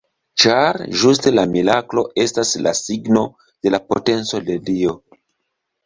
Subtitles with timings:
[0.43, 5.01] Ĉar ĝuste la miraklo estas la signo de la potenco de Dio.